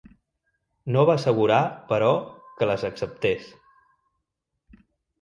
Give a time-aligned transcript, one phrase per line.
[0.95, 1.59] No va assegurar,
[1.93, 2.11] però,
[2.57, 3.49] que les acceptés.